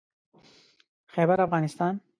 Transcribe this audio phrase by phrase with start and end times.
[1.07, 1.99] خيبرافغانستان